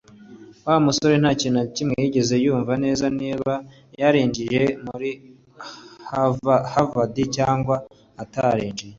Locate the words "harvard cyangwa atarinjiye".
6.65-8.89